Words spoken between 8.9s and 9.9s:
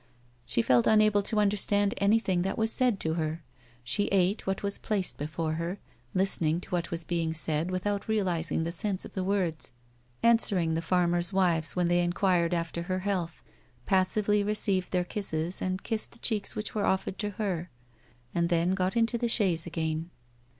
of the words,